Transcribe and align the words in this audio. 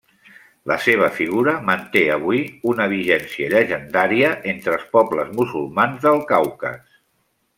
La 0.69 0.75
seva 0.85 1.09
figura 1.17 1.51
manté 1.67 2.01
avui 2.15 2.41
una 2.71 2.87
vigència 2.95 3.51
llegendària 3.53 4.33
entre 4.55 4.75
els 4.79 4.89
pobles 4.97 5.31
musulmans 5.41 6.03
del 6.09 6.21
Caucas. 6.35 6.99